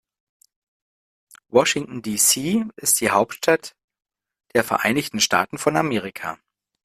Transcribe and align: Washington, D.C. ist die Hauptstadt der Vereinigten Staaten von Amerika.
Washington, 1.49 2.01
D.C. 2.01 2.65
ist 2.75 3.01
die 3.01 3.11
Hauptstadt 3.11 3.75
der 4.55 4.63
Vereinigten 4.63 5.19
Staaten 5.19 5.59
von 5.59 5.77
Amerika. 5.77 6.39